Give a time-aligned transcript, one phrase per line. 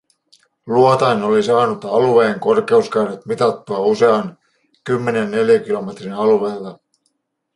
[0.65, 4.37] Luotain oli saanut alueen korkeuskäyrät mitattua usean
[4.83, 6.77] kymmenen neliökilometrin alueelta.